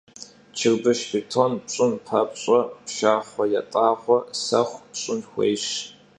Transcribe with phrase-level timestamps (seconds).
[0.57, 5.65] Çırbışş, bêton ş'ın papş'e pşşaxhue, yat'ağue, sexu, psı xuêyş.